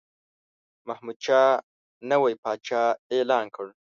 [0.87, 1.49] محمودشاه
[2.11, 2.83] نوی پاچا
[3.15, 3.67] اعلان کړ.